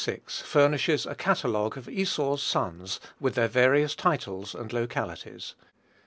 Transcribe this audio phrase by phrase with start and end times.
[0.29, 5.53] Furnishes a catalogue of Esau's sons, with their various titles and localities.